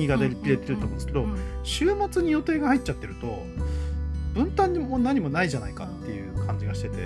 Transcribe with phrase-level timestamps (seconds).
[0.00, 3.44] にが出れてると思うんですけど、うん週末に予定が入っちゃってると
[4.34, 6.96] 分担にも何もないじゃないかっていう感じがしてて、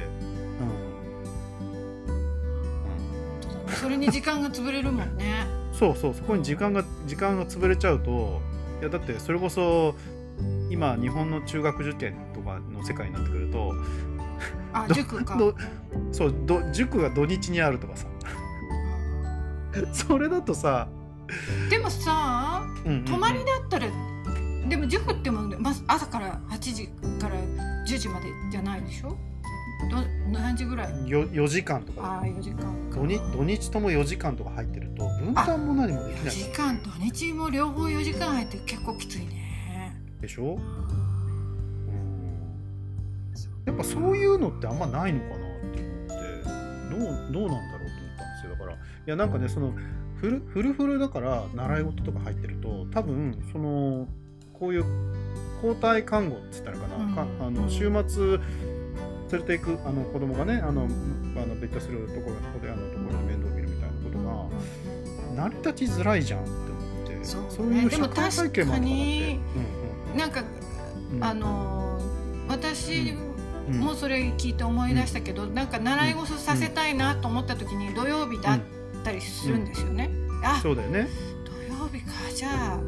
[3.67, 3.74] うん。
[3.74, 5.46] それに時間が潰れるもんね。
[5.74, 8.40] そうそうそこに時間が時間が潰れちゃうと
[8.80, 9.97] いやだってそれこそ
[10.71, 13.74] 今日本の中学受験とかの世界になってくるとど
[14.72, 15.37] あ塾か。
[15.37, 15.54] ど
[16.12, 18.06] そうど塾が土日にあるとかさ。
[19.92, 20.88] それだとさ、
[21.70, 23.05] でもさうんうんうん。
[23.05, 23.87] 泊まりだったら
[24.69, 26.88] でも塾ってもまず朝から8時
[27.20, 27.34] から
[27.87, 29.16] 10時までじゃないでしょ？
[29.91, 29.97] ど
[30.33, 31.09] 何時ぐらい？
[31.10, 32.02] よ4時間とか。
[32.02, 32.59] ああ4時間
[32.91, 32.97] か。
[33.01, 36.34] 土日土日とも4時間とか入ってると分担も何もでき4ない。
[36.34, 40.01] 時間土日も両方4時間入って結構きついね。
[40.23, 40.62] でしょ、うん、
[43.66, 46.24] やっぱそういうのってあんまないのかなって思って。
[46.91, 47.59] どうどうなんだろうと思ったんで
[48.41, 48.52] すよ。
[48.52, 49.74] だからいやなんかねその
[50.20, 54.09] フルフルフルだから習い事とか入ってると多分その
[54.52, 54.84] こういう
[55.62, 57.15] 交代看護って言ったらかな、うん。
[57.15, 58.40] かあの週末連
[59.32, 64.19] れていくあの子供がねあのあの別居するところここであのところで面倒見るみたいなこと
[65.39, 69.07] が成り立ちづらいじゃんって思ってそういうでも社会背景もあるのかなっ
[70.12, 70.19] て。
[70.19, 70.41] なんか
[71.11, 71.25] うんうん。
[71.25, 72.05] あのー
[72.48, 73.15] 私
[73.69, 73.81] うん。
[73.81, 78.61] もそれ聞いて思い出したけど、なんか習い事させたいなと思った時に土曜日だっ
[79.05, 80.11] たりするんですよね、
[80.43, 81.09] あそうだよね。
[81.45, 82.13] 土曜日か。
[82.35, 82.79] じゃあ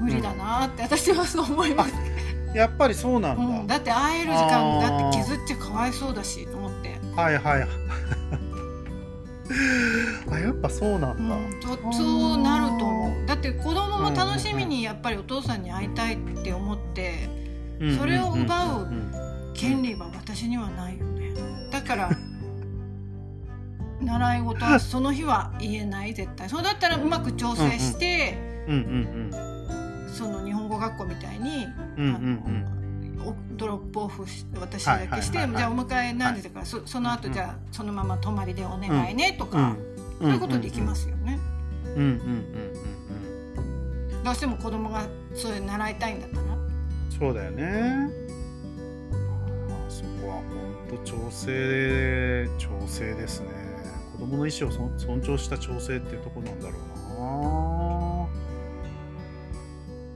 [0.00, 1.94] 無理だなって私はそう思います、
[2.54, 7.68] やっぱりそうなんだ、うん、だって会える時間だって削っちゃかわいそうだしと思って、はいはい。
[10.30, 13.26] あやっぱそうなんだ、うん、とそうなると思う。
[13.26, 17.28] だって子供も楽しみにやっぱりお父さんに会いたいって思って
[17.80, 21.32] うんそれを奪うんん権利は私にはないよね。
[21.70, 22.10] だから
[24.00, 26.48] 習い事はその日は言えない絶対。
[26.48, 29.30] そうだったらうまく調整して、うんうん
[30.12, 32.64] その日本語学校みたいに、うんうん
[33.56, 35.76] ドロップオフし私だけして、はいはいはいはい。
[35.76, 39.76] じゃあお迎え何時だから、そその後じゃあそのまま泊まりでお願いねとか、うん。
[40.20, 41.38] そういうことできますよね、
[44.24, 46.42] どうしても子供がそれ習いたいんだったら？
[47.18, 48.08] そうだよね。
[49.68, 50.44] あそこは本
[50.90, 53.48] 当調整調整ですね
[54.18, 56.74] 子供の意思をそ尊重した調整っていうところなんだろ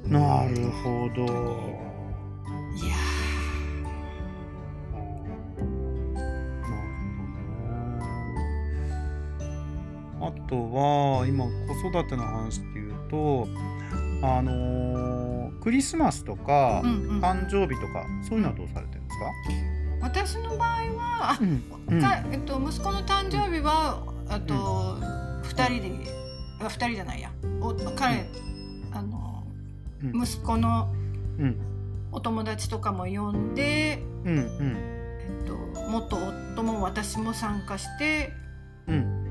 [0.08, 0.18] うな。
[0.18, 1.22] なるほど。
[1.24, 2.94] いや
[10.20, 11.50] あとは今子
[11.88, 13.46] 育ての話っていうと
[14.22, 15.22] あのー
[15.62, 17.20] クリスマスとか、ーうんうん。
[17.20, 19.26] 誕生日とかそういうのはどうされてるんですか、
[20.02, 22.00] 私の場合はあうんうん。
[22.00, 24.98] かえっと、息子の誕生日はあと
[25.42, 26.10] 二人で
[26.60, 27.30] あ二人じゃないや。
[27.60, 28.28] お彼
[28.92, 29.44] あの
[30.02, 30.22] うん。
[30.22, 30.88] 息子の
[31.38, 31.56] うん。
[32.10, 34.76] お友達とかも呼んで、うんうん。
[35.20, 35.56] えっと、
[35.88, 38.32] 元夫も私も参加して
[38.88, 39.22] うん。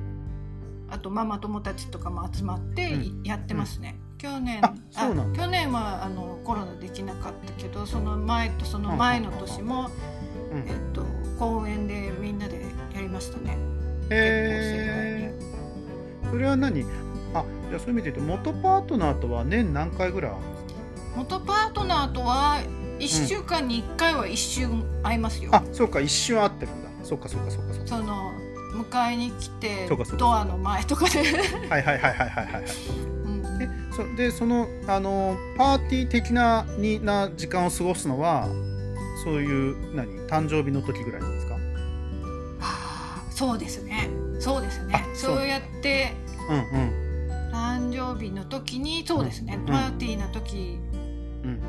[0.89, 3.23] あとママ友達とかも集まってうん。
[3.23, 3.95] やってますね。
[4.21, 4.77] 去年あ
[5.35, 9.89] 去年はあのコロナできなかったけどその前とその前の年も、
[10.51, 10.59] うん。
[10.67, 11.05] えっと、
[11.39, 12.61] 公園でみんなで
[12.93, 13.57] やりましたね。
[14.09, 15.33] へえ
[16.29, 16.85] それは何？
[17.33, 20.31] あじゃあそういう意味で言うと元パートナーとは年何回ぐらい
[21.15, 22.59] 元パートナーとは
[22.99, 26.89] 1週間に1回は一瞬会いますよ、あそうか一瞬会ってるんだ。
[27.03, 27.87] そうかそうかそうかそうか。
[27.87, 28.33] その
[28.73, 31.19] 迎えに来てドアの前とかで、
[31.69, 32.63] はいはいはいはいはいはい。
[33.25, 33.61] うん。
[33.61, 38.47] えそでそのあのパーティー的なにな時間を過ごすのは
[39.23, 41.53] そういう何誕生日の時ぐらいなんですか？
[41.53, 41.59] は
[42.61, 44.09] あそうですね。
[44.39, 44.95] そうですね。
[44.95, 45.47] あそう。
[45.47, 46.13] やって
[46.49, 47.51] うんうん。
[47.51, 50.79] 誕生日の時にそうですね、うんパーティーの時。
[51.43, 51.59] うん。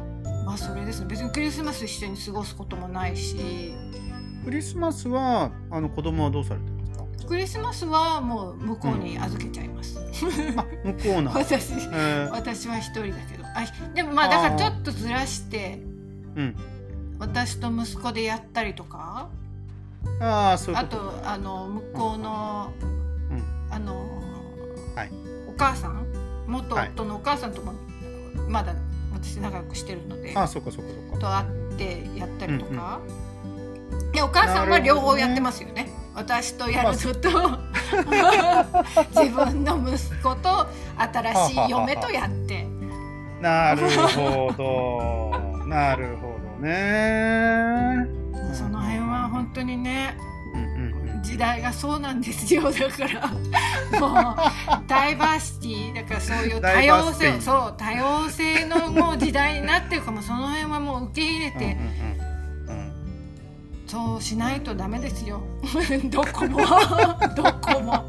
[0.44, 1.06] まあそれですね。
[1.08, 3.72] 別にクリスマス一緒に過ごすこともないし。
[4.44, 7.04] クリスマスはあの子供はどうされてるんですか？
[7.28, 10.02] クリスマスはもう向こうに預けちゃいます、あ
[10.84, 11.30] 向こうな。
[11.38, 12.30] 私えー。
[12.30, 13.44] 私は一人だけど。
[13.44, 15.80] あでもまあだからちょっとずらして
[16.36, 16.56] うん
[17.22, 19.28] 私と息子でやったりとか？
[20.20, 20.96] ああそういうあこと。
[20.96, 22.72] とあの向こうの、
[23.30, 23.72] うん。
[23.72, 23.94] あの、
[24.96, 25.10] はい。
[25.48, 26.04] お母さん？
[26.48, 26.90] 元はい。
[26.96, 27.74] 夫のお母さんとも
[28.48, 28.74] まだ
[29.12, 31.20] 私仲良くしてるので、ああそうかそうかそうか。
[31.20, 32.98] と会ってやったりとか、
[34.12, 35.92] いやお母さんは両方やってますよね。
[36.16, 37.60] 私とやるのと、
[39.22, 40.66] 自分の息子と
[40.98, 42.66] 新しい嫁とやって。
[43.40, 45.64] なるほど。
[45.66, 48.06] なるほどね。
[48.54, 50.16] その辺は本当にね
[51.22, 52.64] 時代がそうなんですよ。
[52.70, 54.36] だからもう
[54.86, 61.70] ダイバーシティだからそういう多様性そう多様性のもう時代になってるかもその辺はもう受け入れて、うん
[62.70, 62.92] うんうん、
[63.86, 65.40] そうしないとダメですよ。
[66.10, 66.58] どこも。
[67.34, 68.04] どこも。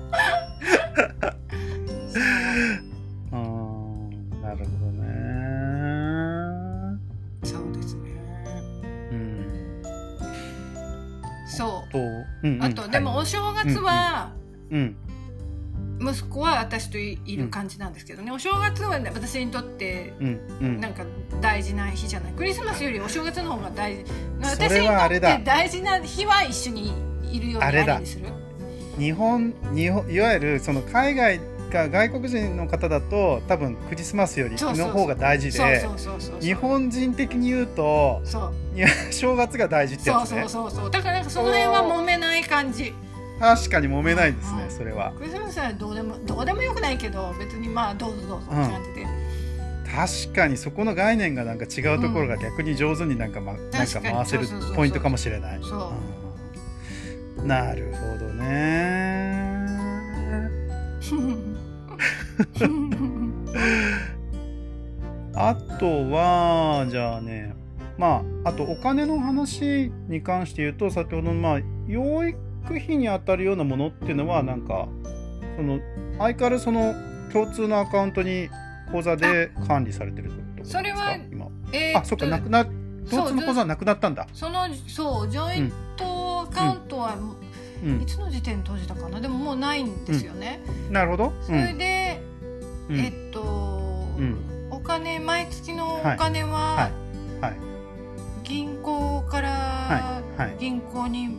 [11.62, 14.32] あと、でもお正月は、
[16.02, 20.14] 息子は私といる感じなんですけどね、お正月は、ね、私にとって
[20.60, 21.04] なんか
[21.40, 22.34] 大事な日じゃない。
[22.34, 24.06] クリスマスよりお正月の方が大事。
[24.42, 26.94] 私にとって大事な日は一緒に
[27.32, 28.26] いるようにあにする？
[28.98, 31.40] 日本日本いわゆるその海外
[31.74, 35.88] か外国人の方だと多分クリスマスよりの方が大事で
[36.40, 38.22] 日本人的に言うと
[39.12, 40.42] 正月が大事ってやつね。
[40.48, 42.94] そうそうそうだからその辺は揉めない感じ。
[43.40, 45.12] 確かに揉めないですね、それは。
[45.18, 49.06] クリスマスはどうでもどうでもよくないけど別にまあどうぞどうぞって感じで、
[50.28, 55.60] 確かにそこの概念がなんか違うところが逆に上手になんか,、まなんか回せるポイントかもしれない。
[57.44, 59.58] なるほどね。
[65.36, 67.54] あとはじゃあね
[67.98, 72.38] まああとお金の話に関して言うと先ほどのまあ養育
[72.68, 74.88] 費に当たるようなものっていうのはなんか
[75.56, 75.80] その
[76.18, 76.94] 相変わらずその
[77.32, 78.50] 共通のアカウントに
[78.92, 82.66] 口座で管理されてるってことですかそれは今、えー、あそっかなくな
[83.10, 84.28] 共通の口座はなくなったんだ。
[84.34, 87.16] そのそうジョイントアカウントは、
[87.84, 88.02] うん。
[88.02, 89.20] いつの時点閉じたかな？
[89.20, 90.62] でももうないんですよね。
[90.90, 92.22] なるほど、それで、
[92.90, 93.42] えっと、
[94.72, 96.90] お金毎月のお金は、
[98.44, 100.22] 銀行から
[100.60, 101.38] 銀行に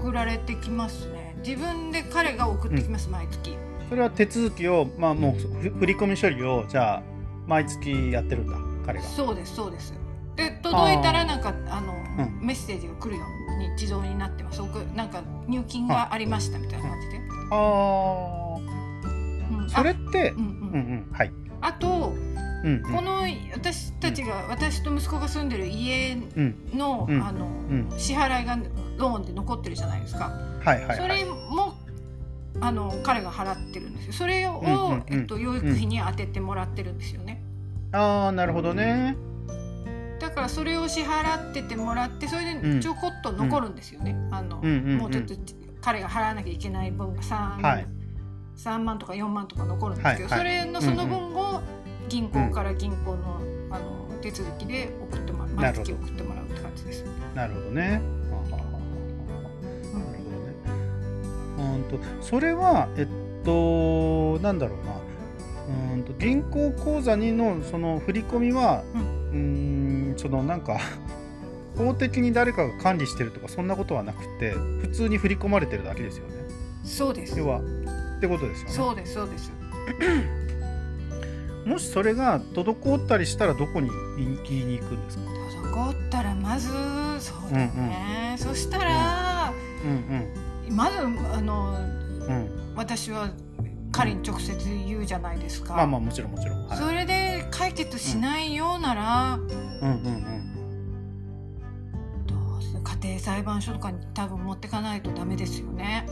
[0.00, 3.56] 送られてきますね、自分で彼が送ってきます、毎月。
[3.88, 7.02] それは手続きをまあもう振り込み処理をじゃあ
[7.46, 9.04] 毎月やってるんだ彼が。
[9.06, 9.94] そうですそうです
[10.38, 11.92] で届いたらなんかあの、
[12.40, 13.24] メッセージが来るよ
[13.56, 14.62] うに自動になってます。
[14.94, 17.20] なんか入金がありましたみたいな感じで。
[17.50, 18.56] ああ、
[19.60, 20.44] うん、それってうんう
[20.76, 21.08] ん。
[21.12, 21.32] はい。
[21.60, 22.14] あと、
[22.64, 26.16] うんうん、この私たちが、うん、私と息子が住んでる家
[26.72, 28.56] のうん、あの、うん、支払いが
[28.96, 30.30] ローンで残ってるじゃないですか。
[30.64, 31.74] はいはい、はい、それも
[32.60, 34.12] あの彼が払ってるんですよ。
[34.12, 37.42] それを、うんうんうん、えっと、養育費に当ててもらってるんですよね。
[37.90, 39.16] ああなるほどね。
[40.38, 45.34] だからそれを支払っててもらってそれでちょこっと残るんですよね、うん、あの、うんうんうん、もうちょっと
[45.80, 47.86] 彼が払わなきゃいけない分が 3,、はい、
[48.56, 51.60] 3万とか4万とか残るんですけど、はいはい、それのその分を
[52.08, 53.40] 銀行から銀行の,、
[53.70, 57.04] あの手続きで送ってもらう毎月送ってもらうって感じです。
[57.34, 58.00] なるほどね。
[61.58, 61.84] うん。
[61.90, 63.08] とそれはえっ
[63.44, 64.92] となんだろうな。
[65.94, 69.77] うんと銀行口座にのその振り込みは、うん、うん
[70.28, 70.78] そのなんか
[71.76, 76.34] 法的に誰かが管理してるとかそんなことはなくて普通に振り込まれてるだけですよね。
[76.84, 78.74] そうです要はってことですよね。
[78.74, 79.52] そうですそうです
[81.64, 85.22] もしそれが滞ったりしたらどこに言いに行くんですか？
[85.62, 86.68] 滞ったらまず
[87.20, 89.52] そうだね、うんうん、そしたら、
[89.84, 91.76] うんうん、まずあの、
[92.26, 93.28] うん、私は
[93.92, 95.74] 彼に直接言うじゃないですか。
[95.74, 96.66] まあまあもちろんもちろん。
[96.68, 99.38] はい、それで解決しないようなら、
[99.82, 100.56] うん、うんうん
[102.26, 106.06] どうす家庭裁判所とかに多分持ってかないとダメですよね。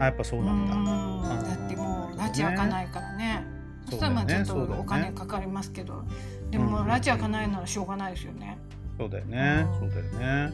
[0.00, 0.74] あやっぱそうなんだ。
[0.74, 3.44] うんだってもう拉致開かないからね。
[3.86, 6.04] そしたらまあちょっとお金かかりますけど、
[6.50, 8.58] でも拉致開かないならしょうがないですよね。
[8.98, 9.66] そうだよね。
[9.80, 10.02] そうだよ
[10.50, 10.52] ね。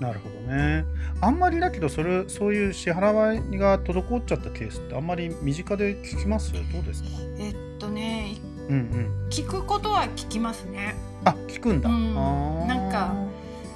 [0.00, 0.84] なるほどね。
[1.20, 6.52] あんまりだけどそれそういう支払いが滞っちゃったケースってあんまり身近で聞きます？
[6.52, 7.08] どうですか？
[7.38, 8.34] えっとね、
[8.68, 10.94] うんうん、聞くことは聞きますね。
[11.24, 11.88] あ聞くんだ。
[11.88, 13.14] うん、なんか、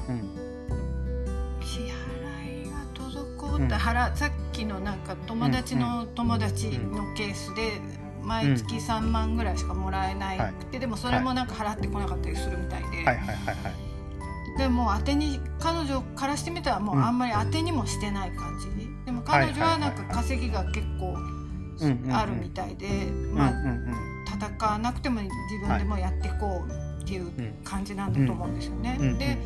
[0.09, 7.81] うん、支払いが滞った、うん、さっきのなんか友達の友達のケースで、
[8.23, 12.99] 毎月3万ぐらいしかもらえなくて、でもそれもなんか払ってこなかったりするみたいで。
[12.99, 13.05] はい。
[13.05, 13.89] はいはいはい
[14.59, 21.17] でも当てに彼女からしてみたらもうあんまり当てにもしてない感じ、うん、でも彼女はなんか稼ぎが結構
[22.13, 22.89] あるみたいで、
[23.33, 23.53] まあ、
[24.27, 25.31] 戦わなくても自
[25.67, 27.31] 分でもやっていこうっていう
[27.65, 28.99] 感じなんだと思うんですよね。
[29.19, 29.37] で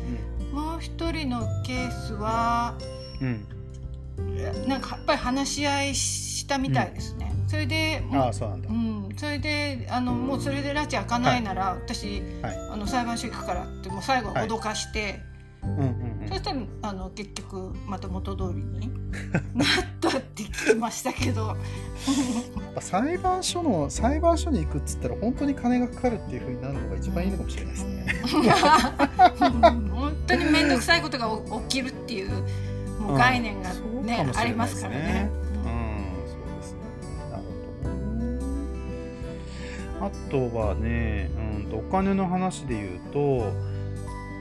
[0.51, 2.75] もう一人のケースは、
[3.21, 7.31] うん、なんかやっぱり話し合いしたみたいですね。
[7.47, 15.19] それであそうなんだ、うん、それであのもうそれで拉致開かないなら、はい、私、はい、あの裁判所行くからってもう最後は脅かして、
[16.43, 18.91] したらあの結局また元通りに
[19.55, 19.67] なっ
[20.01, 21.55] たって聞きましたけど
[22.79, 28.05] 裁判所の裁判所に行くっつったら本当に金がかかるっていうふうになるのが一番いいのかもしれないですね。
[29.41, 31.29] う ん本当に面倒くさいことが
[31.61, 32.29] 起きるっていう
[32.99, 35.29] もう概念がうんね、そうかもしれないですねありますからね。
[35.53, 35.69] うん、
[36.27, 36.79] そうですね。
[37.31, 37.43] なる
[39.99, 40.47] ほど。
[40.47, 43.53] あとはね、うんとお金の話で言うと、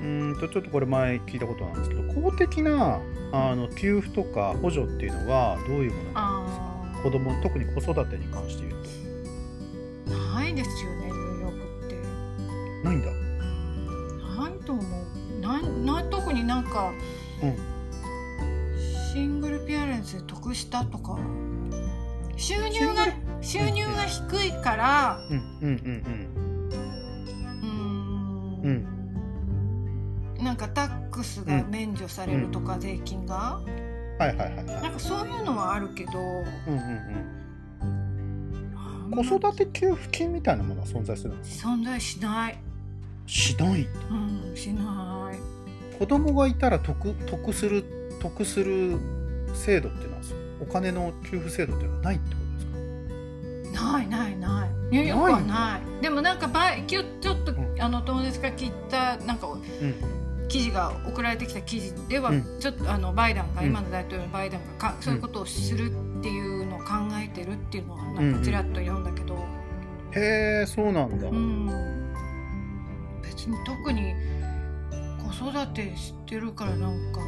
[0.03, 3.01] うんとちょっとこれ前聞いたことなんですけど、公的な
[3.33, 6.65] あの給付とか補助っていうのはどういうものなんですか？
[6.65, 8.83] あ子供特に子育てに関して言う
[10.35, 11.95] あないですよねニューヨークって。
[12.83, 13.11] とないんだ。
[14.43, 16.93] ないと思うなんな特になんか、
[17.43, 17.57] うん。
[19.13, 21.19] シングルペアレンツで得したとか。
[22.37, 23.07] 収入が
[23.41, 26.52] 収入が低いからうんうんうんうー
[30.53, 33.63] なんかタックスが免除されるとか、税金が？
[33.67, 34.19] うん。
[34.19, 34.67] はいはいはい。
[34.67, 34.81] は。
[34.83, 36.13] ないんかそういうのはあるけど。
[36.19, 36.79] うんうん
[38.77, 39.25] あうん。
[39.27, 41.71] 子育て給付金みたいなものは存在するんですか？
[41.71, 42.59] 存在しない、
[43.27, 43.89] しない。
[44.11, 45.99] うん、しない。
[45.99, 47.83] 子供がいたら得得する
[48.21, 48.99] 得する
[49.55, 50.23] 制度っていうのは
[50.61, 53.93] お金の給付制度っていうのはないってことですか？
[53.93, 54.71] ないないない。
[54.91, 57.81] ニューヨークはないでもなんかばいきょちょっと、ん。
[57.81, 59.63] あの友達から聞いたなんかうん
[60.53, 62.45] 記事が送られてきた記事では、うん。
[62.61, 63.69] ちょっとあのバイデンが、うん。
[63.69, 68.39] 今の大統領のバイデンがかそういうことをするっていうのを考えてるっていうのはなうんん。
[68.39, 69.35] かちらっと読んだけど、
[70.15, 71.67] へえそうなんだ、うん。
[73.23, 74.15] 別に特に
[75.41, 77.25] 子育てしてるからなんかう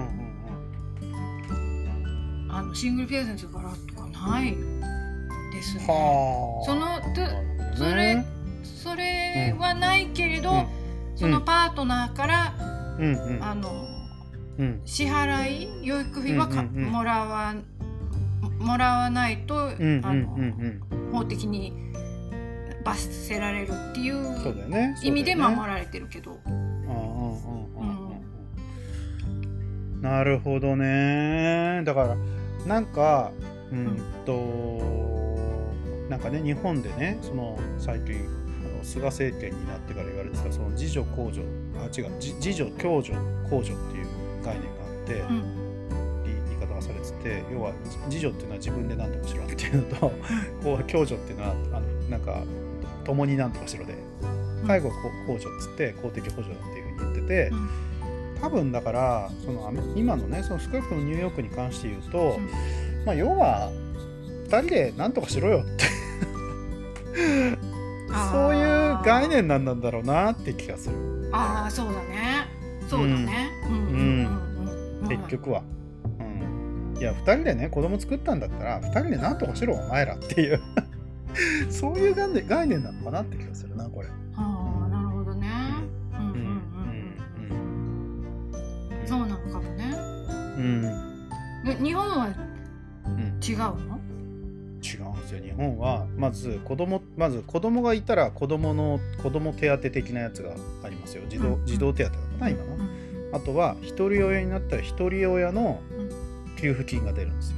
[0.00, 1.54] んう
[2.48, 4.56] んあのシングルペアレンツからとかない
[5.52, 5.86] ですうんね。
[5.86, 6.66] はあ。
[6.66, 7.00] その
[7.76, 7.94] そね。
[7.94, 8.24] れ
[8.64, 10.77] それはないけれど、うん
[11.18, 12.54] そのパートナーから、
[12.98, 13.44] うんうん。
[13.44, 13.86] あの
[14.58, 14.80] うん。
[14.84, 16.92] 支払い養育費はか、うんうんうん。
[16.92, 17.54] もらわ
[18.60, 20.80] もらわないと、うんうんあのうん。
[21.12, 21.72] 法的に
[22.84, 28.10] 罰せられるっていう意味で守られてるけど、うんうんうんうん
[29.94, 30.02] うん。
[30.02, 31.82] なるほどね。
[31.84, 32.16] だから
[32.64, 33.32] なんか
[33.72, 34.32] うんと
[36.08, 38.47] なんかね日本でねその最近あ
[38.78, 41.44] の菅政権になってから言われてたその自助公助
[41.76, 43.16] あ違う自自助共助
[43.50, 44.06] 公助っていう
[44.44, 45.68] 概念があって、うん。
[46.24, 47.72] 言い方がされてて要は
[48.06, 50.12] 自助っていうのは自分で何とかしろっていうのと
[50.62, 52.42] こう共助っていうのはあのなんか
[53.04, 53.94] 共に何とかしろで
[54.66, 54.90] 介護
[55.26, 57.68] 公助っつって公的補助だっていうふうに言ってて、うん。
[58.40, 63.04] 多分だからその今のねその少なくともニューヨークに関して言うと、うん。
[63.04, 63.70] まあ要は
[64.48, 65.84] 2人で何とかしろよって。
[68.30, 68.67] そういう
[69.04, 71.30] 概念なんなんだろうなって気がする。
[71.32, 72.46] ああそうだね。
[72.88, 73.72] そうだね、うん。
[73.72, 75.62] うんうんうん結局は。
[76.18, 80.60] うん、いや2人でね子供作ったんだったら2人で何とかしろお前らっていう。
[81.70, 84.08] そういう概念概念なのかなって気がするなこれ。
[84.34, 85.48] ああなるほどね、
[86.12, 86.18] うん。
[86.18, 86.32] うん。
[86.32, 86.36] うん。
[86.36, 86.60] うん。
[89.00, 89.94] うんそうなのかもね。
[90.56, 90.82] うん。
[91.64, 92.28] で日本は
[93.06, 93.38] うん。
[93.42, 93.64] 違うの？
[93.68, 93.97] 違うん
[95.28, 96.06] ですよ日本は。
[96.16, 101.22] まず子供まず子供がいたら子供の子供手当的なやつがありますよ。
[101.28, 102.88] 児童,、うん児童手当かな今の、うん。
[103.34, 105.80] あとは一人親になったら一人親の
[106.56, 107.56] 給付金が出るんですよ。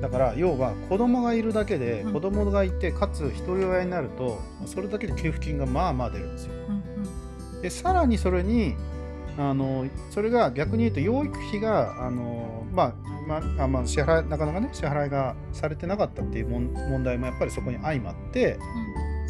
[0.00, 2.12] だから要は子供がいるだけでうん。
[2.12, 6.52] 子供がいてかつ一人親になるとそれだけで給付金がまあまあ出るんですよ。
[7.62, 8.74] でさらにそれに
[9.38, 12.94] あのそれが逆に言うと養育費があの、まあ
[13.26, 18.58] まああまあ、支払いなかなかね支払いがされてなかったっていう問問題もやっぱりそこに相まって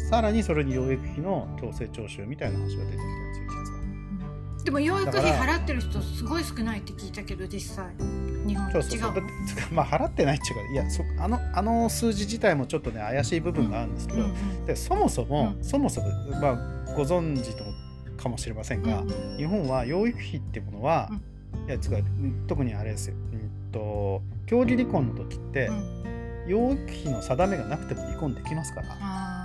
[0.09, 3.79] さらにそれに養育費の強制徴収みたいな話が出てきたんですよ実は。
[3.79, 4.63] うん。
[4.63, 7.85] でも養育費払ってる人すごい少ないって聞いたけど実際。
[8.45, 8.99] 日本違そうそう。
[8.99, 9.13] そう
[9.71, 14.65] まあ払ってないっていうかいやそあのあの数字自体もちょっとね怪しい部分があるんですけど、うんうん。
[14.65, 15.63] でそもそも、うん。
[15.63, 16.07] そもそも、
[16.41, 17.63] まあ、ご存知と
[18.23, 19.37] かもしれませんが、うん。
[19.37, 21.09] 日本は養育費っていうものは、
[21.67, 26.03] いやつかうん特にあれですよ、うんと競技離婚の時って、うん。
[26.47, 28.87] 養育費の定めがなくても離婚できますから。
[28.89, 29.39] あ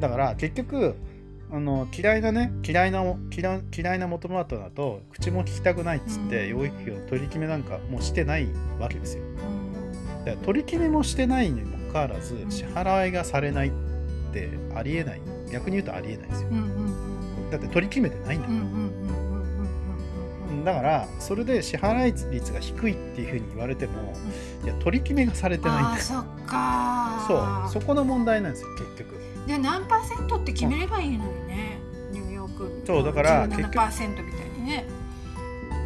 [0.00, 0.94] だから結局
[1.50, 3.02] あの嫌いなね嫌いな
[3.34, 6.60] 嫌い嫌いな元々だと口も聞きたくないっつって、うん。
[6.60, 8.48] 養育費を取り決めなんかもうしてない
[8.78, 9.24] わけですよ。
[10.24, 13.72] だから取り決めもしてないにもかかわらずん支払いがされないっ
[14.32, 15.20] てありえない。
[15.50, 16.48] 逆に言うとありえないですよ。
[16.50, 16.87] うんうんうん
[17.50, 24.12] だって取り決めてないんだから、うんうんうんうんうんうんだからそれで支払い率が低いっていうふうに言われても、
[24.64, 25.96] いや取り決めがされてないんだよ。
[26.02, 27.24] そっか
[27.72, 27.82] そう。
[27.82, 29.18] そこの問題なんですよ結局。
[29.46, 31.78] で何パーセントって決めればいいのにね、
[32.12, 32.82] ニューヨーク。
[32.86, 34.84] そうだから結局17%みたいにね。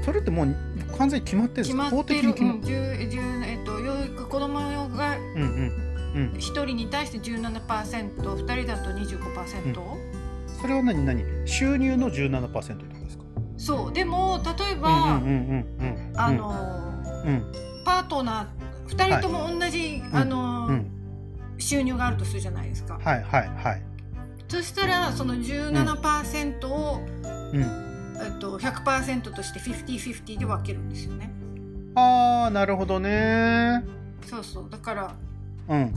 [0.04, 0.56] それってもう
[0.96, 1.90] 完全に決まってるんですか？
[1.90, 5.92] 法決まってる、うん的に決まっ10 10えっと、養育子供がうんうん。
[6.14, 6.32] うん。
[6.34, 9.80] 1人に対して 17%2 人だと25%、
[10.62, 11.04] それは何？
[11.04, 11.24] 何？
[11.46, 13.24] 収入の17%ってことですか？
[13.58, 13.92] そう。
[13.92, 16.20] でも例えば、うんうんうんうんうん。
[16.20, 16.92] あの
[17.24, 17.52] うん。
[17.84, 20.88] パートナー2人とも同じ、あのうん。
[21.58, 23.82] 収入があるとするじゃないですか、はいはいはい。
[24.48, 27.00] そしたらその17%を、
[27.52, 27.62] うん。
[28.24, 31.32] えっと、100%として50-50で分けるんですよね。
[31.94, 33.84] ああなるほどね。
[34.26, 34.70] そうそう。
[34.70, 35.14] だから
[35.68, 35.94] うん。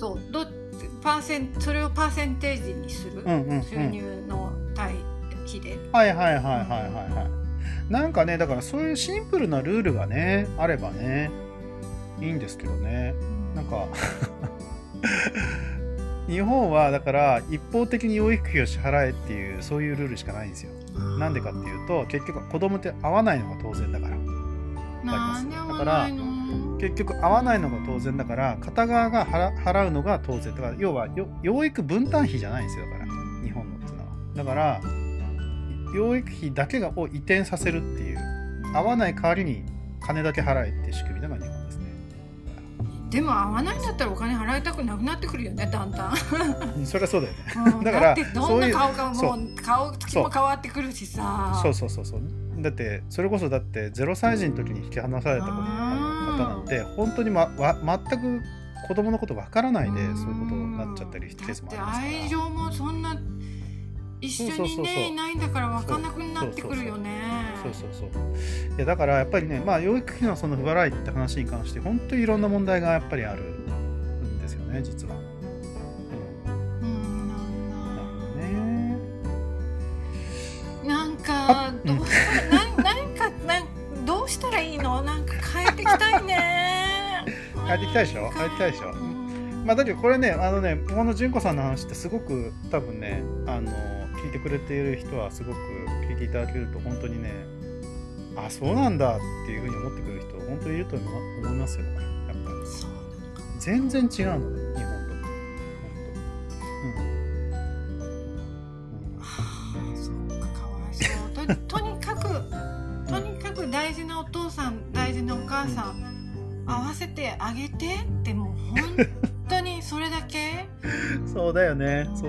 [0.00, 0.32] そう。
[0.32, 0.46] ど
[1.06, 3.62] パーセンそれをパーセンテージにする、うんうんうん。
[3.62, 4.96] 収入の対
[5.46, 6.64] 比で、はいはいはいはいはい
[7.14, 7.28] は
[7.88, 7.92] い。
[7.92, 11.30] なんかねだからそういうシンプルなルールがねあればね
[12.20, 13.14] いいんですけどね。
[13.54, 13.86] なんか
[16.26, 20.72] 日本はだから一方的に養育費を支払えっていうそういうルールしかないんですよ。
[21.20, 24.16] なんでかっていうと結局子供って合わないのが当然だから。
[25.04, 26.35] なんで合わだからないの
[26.78, 33.04] 結局合わないのが当然だから片側が払払うのが当然だから要はよ養育分担費じゃないんですよだから
[33.42, 34.10] 日本のっていうのは。
[34.34, 34.80] だから
[35.94, 38.18] 養育費だけがを移転させるっていう
[38.74, 39.64] 合わない代わりに
[40.00, 41.86] 金だけ払えって仕組みのが日本ですね。
[43.10, 46.16] でも合わないんだったらお金払いたくなくなってくるよねだんだん、
[46.84, 47.38] それはそうだよね。
[47.78, 49.62] うんだからってどんな顔かもう。
[49.62, 51.58] 顔つきも変わってくるしさ。
[51.62, 52.20] そうそうそうそう。
[52.62, 55.62] だってそれこそだって0歳児の時に引き離された子あの
[56.36, 57.76] 方なんて本当に、ま、わ
[58.08, 58.42] 全く
[58.88, 63.16] 子供のことわからないでそういうことになっちゃったりケースもありますか愛情もそんな
[64.20, 64.84] 一緒にそうそうそうそう。
[64.84, 67.20] ねいないんだから分かんなくなってくるよね。
[67.62, 75.16] そうそうそういやだからやっぱりねまあ養育費のその不払いって話に関して本当にいろんな問題がやっぱりあるんですよね実は。
[84.04, 87.24] どうしたらいいのなんか変えていきたいね。
[87.66, 88.30] 変えていきたいでしょ？
[88.30, 88.90] 変えていきたいでしょ？
[88.92, 93.70] うんまあだけどこれねあのねこの純子さんの話ってすごく多分ねあの
[94.22, 95.58] 聞いてくれている人はすごく
[96.08, 97.32] 聞いていただけると本当にね
[98.36, 101.04] あそうなんだっていうふうに思ってくれる人本当にいると思
[101.44, 101.84] 思いますよ。
[101.86, 101.96] やっ
[102.44, 102.56] ぱり。
[103.58, 104.62] 全然違うので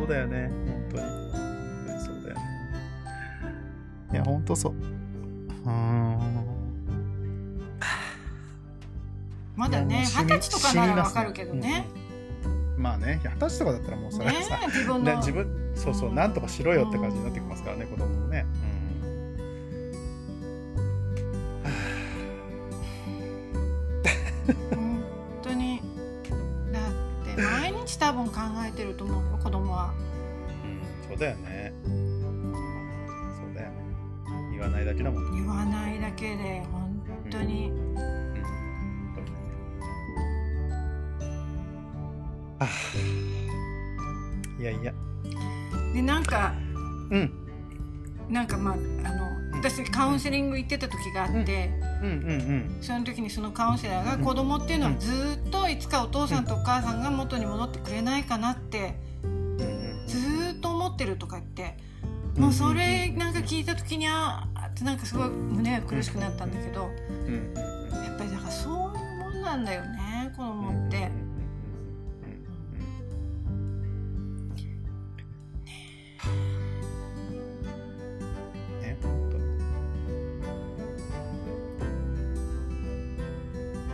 [0.07, 0.49] そうだよね。
[0.49, 1.03] 本当に。
[1.03, 2.41] 本当にそうだよね。
[4.13, 4.73] いや本当そう。
[4.73, 6.47] うーん。
[9.57, 11.85] まだね二十歳とかならわかるけどね。
[11.93, 16.15] うんまあね二十歳とかだったらもうそれはねさ、自分自分そうそう、うん。
[16.15, 18.45] なんとかしろよって感じになってきますからね、子供もね。
[18.45, 18.76] 本
[31.17, 31.73] そうだよね。
[31.83, 31.89] そ
[33.51, 33.75] うだよね。
[34.51, 35.23] 言わないだけだもん。
[35.31, 35.31] ね。
[35.41, 37.01] 言わないだけで本
[37.31, 37.97] 当に、うん。
[42.59, 42.67] あ
[44.59, 44.93] いやいや。
[45.95, 46.23] でなん。
[46.23, 46.53] か
[47.09, 47.31] うん。
[48.29, 48.47] なん。
[48.47, 51.71] かまああの私カウンセリング行ってた時があって、
[52.03, 52.09] うん。
[52.09, 52.77] うん。
[52.79, 56.45] その時にそのカウンセラーが子供っていうのはずっといつかお父さん。
[56.45, 57.01] とお母さん。
[57.01, 59.06] が元に戻ってくれないかなって
[60.97, 61.77] ってるとか言って
[62.39, 68.79] もうそれなんか聞いた時にあーってなんかすごい胸が苦しくなったんだけどやっぱりだからそういう
[69.23, 71.09] もんなんだよね子うん供って。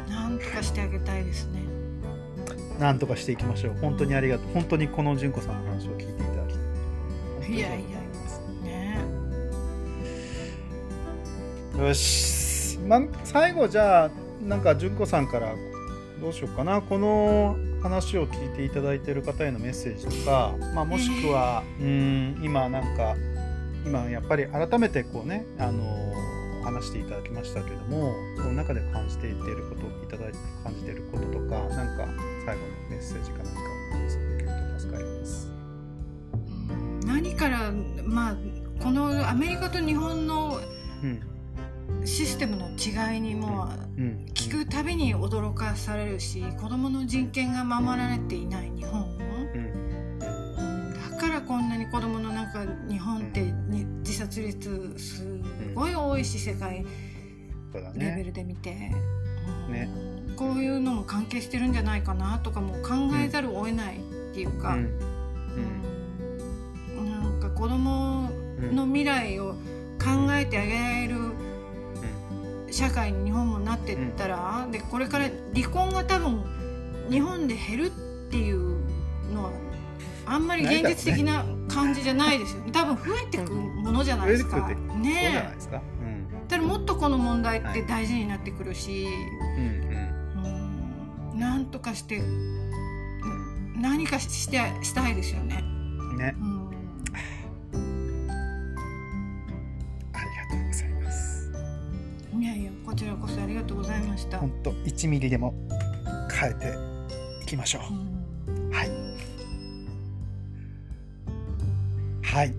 [0.10, 1.62] なんとかしてあげたいですね。
[2.46, 3.76] 当なんとかしていきましょう。
[3.82, 4.54] 本当にありがとう。
[4.54, 6.23] 本当にこの純子さんの話を聞いて
[7.48, 7.56] いただきたい。
[7.56, 8.00] いやいやいや
[8.64, 9.00] ね。
[11.88, 15.54] よし、ま、最後じゃあなんか純子さんから
[16.22, 23.16] どうしようかなこの話を聞いていただいている方へのメッセージとか、まあ、もしくは、うーん今なんか
[23.86, 26.14] 今やっぱり改めてこうねあの
[26.64, 29.36] 話していただきましたけどもその中で感じている
[29.70, 32.08] こといただいて感じていることとかなんか
[32.46, 35.53] 最後のメッセージか何かをお寄せできると助かります。
[37.24, 37.72] 何から
[38.06, 38.36] まあ
[38.84, 40.60] このアメリカと日本の
[41.04, 41.22] うん。
[42.06, 49.18] システムの違いにもうん、聞くたびに驚かされるし子どもの人権が守られていない日本
[51.12, 55.26] だからここんなに子供のなんか日本ってに自殺率す
[55.74, 56.84] ごい多いし世界
[57.74, 58.24] レベね。
[58.26, 58.94] ルで見て、ね。
[60.28, 60.36] うん。
[60.36, 64.00] こういうのも関係してるんじゃないかなとかも考えざるを得ないっ
[64.34, 64.80] ていうか、うん。
[64.80, 65.93] うん
[67.64, 68.76] 子供うん。
[68.76, 69.54] の未来を
[69.98, 71.32] 考えてあげられる
[72.70, 76.44] 社会に日本もなってったら、でこれから離婚が多分
[77.10, 77.90] 日本で減るっ
[78.30, 78.80] ていう
[79.34, 79.52] のは
[80.26, 82.72] あんまり現実的な感じじゃないですよね。
[82.74, 84.68] 多分増えてくものじゃないですか。
[84.98, 85.56] ね
[86.50, 89.08] ただもっとこの問題って大事になってくるし、
[89.58, 91.40] うんうん。
[91.40, 92.22] なんとかして
[93.78, 96.36] 何かしてしたいですよね、うんね。
[96.42, 96.63] うん
[102.40, 105.54] いやいやこちらこそありがとうございました、本当1ミリでも
[106.32, 106.74] 変えて
[107.44, 108.72] いきましょうんう。
[108.72, 108.92] はい。
[112.24, 112.54] はい。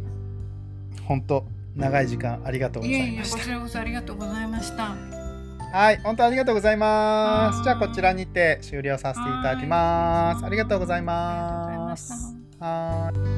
[1.05, 1.45] 本当
[1.77, 3.39] 長い時間ありがとうございました。
[3.39, 4.97] やこちらこそありがとうございました
[5.73, 7.65] はい、本当ありがとうございます。
[7.65, 10.43] じゃあこちらにて終了させていただきます。
[10.43, 11.67] はいありがとうございま。
[11.89, 13.34] ますはーい。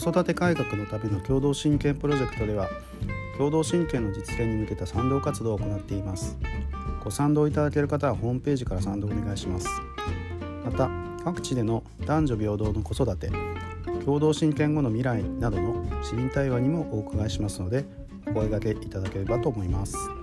[0.00, 2.68] 育て改革のための共同親権プロジェクトでは
[3.36, 6.38] 共同親権の実現に向けた賛同活動を行っています。
[7.04, 9.68] ご賛同いただける方はホームページから賛同お願いします。
[10.64, 10.90] また
[11.22, 13.30] 各地での男女平等の子育て
[14.04, 17.84] 共同親権後の未来などの市民対話にもお伺いしますので
[18.26, 20.19] お声掛けいただければと思います。